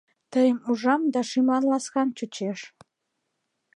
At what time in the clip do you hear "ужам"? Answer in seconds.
0.69-1.01